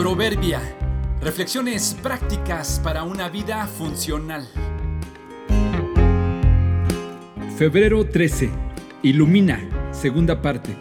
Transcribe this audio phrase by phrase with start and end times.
[0.00, 0.62] Proverbia.
[1.20, 4.48] Reflexiones prácticas para una vida funcional.
[7.58, 8.48] Febrero 13.
[9.02, 9.60] Ilumina.
[9.92, 10.74] Segunda parte.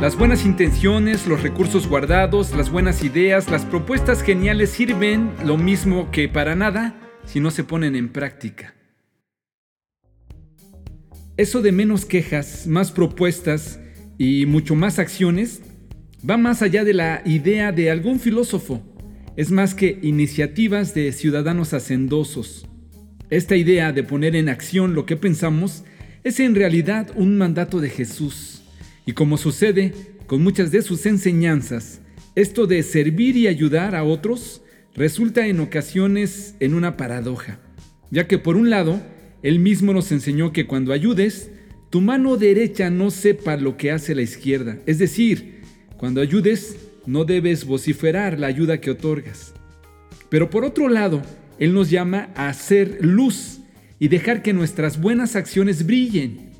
[0.00, 6.10] Las buenas intenciones, los recursos guardados, las buenas ideas, las propuestas geniales sirven lo mismo
[6.10, 8.74] que para nada si no se ponen en práctica.
[11.36, 13.78] Eso de menos quejas, más propuestas
[14.18, 15.62] y mucho más acciones
[16.28, 18.82] va más allá de la idea de algún filósofo.
[19.36, 22.66] Es más que iniciativas de ciudadanos hacendosos.
[23.30, 25.84] Esta idea de poner en acción lo que pensamos
[26.22, 28.62] es en realidad un mandato de Jesús.
[29.06, 29.92] Y como sucede
[30.26, 32.00] con muchas de sus enseñanzas,
[32.34, 34.62] esto de servir y ayudar a otros
[34.94, 37.58] resulta en ocasiones en una paradoja,
[38.10, 39.02] ya que por un lado,
[39.42, 41.50] él mismo nos enseñó que cuando ayudes,
[41.90, 45.53] tu mano derecha no sepa lo que hace la izquierda, es decir,
[46.04, 49.54] cuando ayudes, no debes vociferar la ayuda que otorgas.
[50.28, 51.22] Pero por otro lado,
[51.58, 53.60] Él nos llama a hacer luz
[53.98, 56.50] y dejar que nuestras buenas acciones brillen.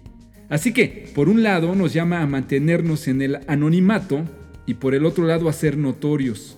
[0.49, 4.25] Así que, por un lado, nos llama a mantenernos en el anonimato
[4.65, 6.57] y por el otro lado a ser notorios.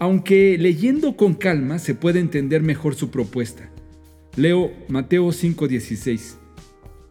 [0.00, 3.70] Aunque leyendo con calma se puede entender mejor su propuesta.
[4.34, 6.38] Leo Mateo 5:16.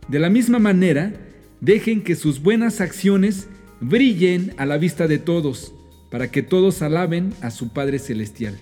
[0.10, 1.14] De la misma manera,
[1.62, 3.48] dejen que sus buenas acciones
[3.80, 5.74] brillen a la vista de todos,
[6.10, 8.60] para que todos alaben a su Padre Celestial.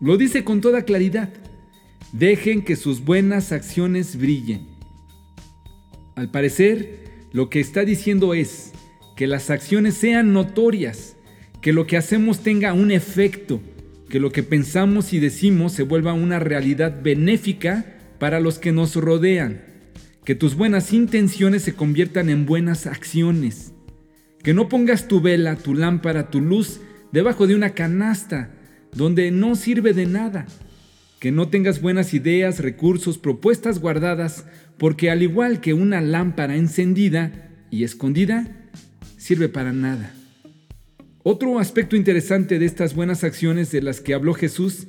[0.00, 1.30] Lo dice con toda claridad.
[2.12, 4.66] Dejen que sus buenas acciones brillen.
[6.16, 8.72] Al parecer, lo que está diciendo es
[9.16, 11.16] que las acciones sean notorias,
[11.60, 13.60] que lo que hacemos tenga un efecto,
[14.08, 17.86] que lo que pensamos y decimos se vuelva una realidad benéfica
[18.18, 19.62] para los que nos rodean,
[20.24, 23.73] que tus buenas intenciones se conviertan en buenas acciones
[24.44, 26.80] que no pongas tu vela, tu lámpara, tu luz
[27.12, 28.50] debajo de una canasta
[28.92, 30.46] donde no sirve de nada.
[31.18, 34.44] Que no tengas buenas ideas, recursos, propuestas guardadas,
[34.76, 38.68] porque al igual que una lámpara encendida y escondida,
[39.16, 40.14] sirve para nada.
[41.22, 44.88] Otro aspecto interesante de estas buenas acciones de las que habló Jesús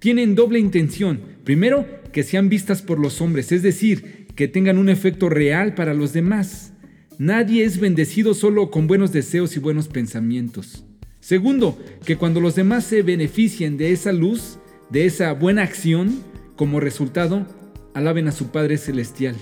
[0.00, 1.20] tienen doble intención.
[1.44, 5.94] Primero, que sean vistas por los hombres, es decir, que tengan un efecto real para
[5.94, 6.72] los demás.
[7.18, 10.84] Nadie es bendecido solo con buenos deseos y buenos pensamientos.
[11.20, 14.58] Segundo, que cuando los demás se beneficien de esa luz,
[14.90, 16.22] de esa buena acción,
[16.56, 17.46] como resultado,
[17.94, 19.34] alaben a su Padre Celestial.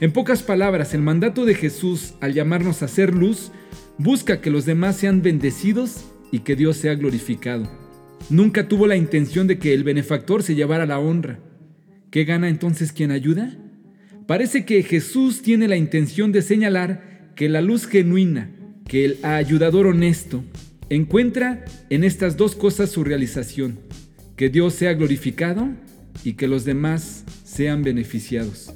[0.00, 3.52] En pocas palabras, el mandato de Jesús al llamarnos a ser luz
[3.98, 7.68] busca que los demás sean bendecidos y que Dios sea glorificado.
[8.30, 11.40] Nunca tuvo la intención de que el benefactor se llevara la honra.
[12.10, 13.58] ¿Qué gana entonces quien ayuda?
[14.26, 18.50] Parece que Jesús tiene la intención de señalar que la luz genuina,
[18.88, 20.42] que el ayudador honesto,
[20.90, 23.78] encuentra en estas dos cosas su realización,
[24.36, 25.68] que Dios sea glorificado
[26.24, 28.72] y que los demás sean beneficiados.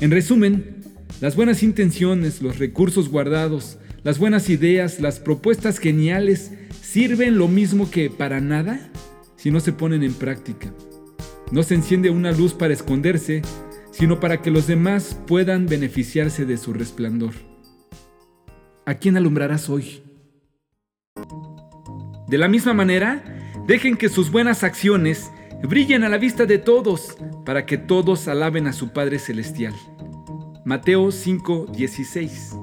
[0.00, 0.76] En resumen,
[1.20, 6.50] las buenas intenciones, los recursos guardados, las buenas ideas, las propuestas geniales
[6.80, 8.90] sirven lo mismo que para nada
[9.36, 10.72] si no se ponen en práctica.
[11.50, 13.42] No se enciende una luz para esconderse,
[13.92, 17.34] sino para que los demás puedan beneficiarse de su resplandor.
[18.84, 20.02] ¿A quién alumbrarás hoy?
[22.26, 23.22] De la misma manera,
[23.68, 25.30] dejen que sus buenas acciones
[25.62, 29.74] brillen a la vista de todos, para que todos alaben a su Padre Celestial.
[30.64, 32.61] Mateo 5:16